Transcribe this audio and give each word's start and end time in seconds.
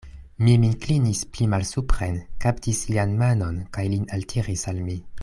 Mi 0.45 0.53
min 0.61 0.71
klinis 0.85 1.19
pli 1.35 1.47
malsupren, 1.53 2.17
kaptis 2.47 2.81
lian 2.93 3.15
manon 3.23 3.63
kaj 3.79 3.89
lin 3.95 4.09
altiris 4.19 4.69
al 4.73 4.83
mi. 4.89 4.99